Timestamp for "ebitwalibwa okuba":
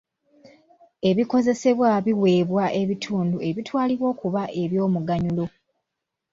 3.49-4.43